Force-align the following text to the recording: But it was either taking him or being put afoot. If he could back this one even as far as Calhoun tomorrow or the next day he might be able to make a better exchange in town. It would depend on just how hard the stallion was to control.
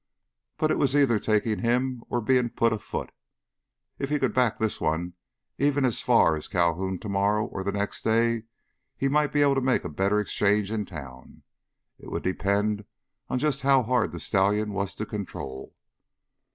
But 0.57 0.71
it 0.71 0.79
was 0.79 0.95
either 0.95 1.19
taking 1.19 1.59
him 1.59 2.03
or 2.09 2.21
being 2.21 2.49
put 2.49 2.73
afoot. 2.73 3.11
If 3.99 4.09
he 4.09 4.17
could 4.17 4.33
back 4.33 4.57
this 4.57 4.81
one 4.81 5.13
even 5.59 5.85
as 5.85 6.01
far 6.01 6.35
as 6.35 6.47
Calhoun 6.47 6.97
tomorrow 6.97 7.45
or 7.45 7.63
the 7.63 7.71
next 7.71 8.01
day 8.03 8.45
he 8.97 9.07
might 9.07 9.31
be 9.31 9.43
able 9.43 9.53
to 9.53 9.61
make 9.61 9.83
a 9.83 9.89
better 9.89 10.19
exchange 10.19 10.71
in 10.71 10.85
town. 10.87 11.43
It 11.99 12.09
would 12.09 12.23
depend 12.23 12.85
on 13.29 13.37
just 13.37 13.61
how 13.61 13.83
hard 13.83 14.11
the 14.11 14.19
stallion 14.19 14.73
was 14.73 14.95
to 14.95 15.05
control. 15.05 15.75